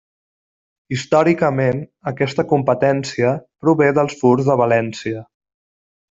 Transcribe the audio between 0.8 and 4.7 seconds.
Històricament, aquesta competència prové dels furs de